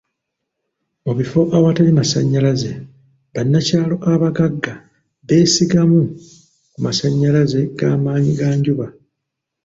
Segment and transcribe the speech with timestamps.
[1.05, 2.71] Mu bifo awatali masannyalaze,
[3.33, 4.73] bannakyalo abagagga
[5.27, 6.01] beesigamu
[6.71, 8.85] ku masannyalaze ga maanyi ga njuba.